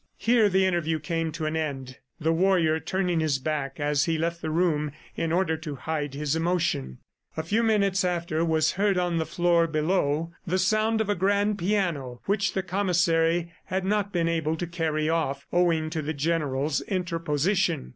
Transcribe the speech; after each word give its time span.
Here 0.17 0.49
the 0.49 0.65
interview 0.65 0.97
came 0.97 1.31
to 1.33 1.45
an 1.45 1.55
end, 1.55 1.99
the 2.19 2.33
warrior 2.33 2.79
turning 2.79 3.19
his 3.19 3.37
back 3.37 3.79
as 3.79 4.05
he 4.05 4.17
left 4.17 4.41
the 4.41 4.49
room 4.49 4.91
in 5.15 5.31
order 5.31 5.55
to 5.57 5.75
hide 5.75 6.15
his 6.15 6.35
emotion. 6.35 6.97
A 7.37 7.43
few 7.43 7.61
minutes 7.61 8.03
after 8.03 8.43
was 8.43 8.71
heard 8.71 8.97
on 8.97 9.19
the 9.19 9.27
floor 9.27 9.67
below 9.67 10.31
the 10.43 10.57
sound 10.57 11.01
of 11.01 11.09
a 11.09 11.13
grand 11.13 11.59
piano 11.59 12.19
which 12.25 12.53
the 12.55 12.63
Commissary 12.63 13.51
had 13.65 13.85
not 13.85 14.11
been 14.11 14.27
able 14.27 14.55
to 14.57 14.65
carry 14.65 15.07
off, 15.07 15.45
owing 15.53 15.91
to 15.91 16.01
the 16.01 16.15
general's 16.15 16.81
interposition. 16.87 17.89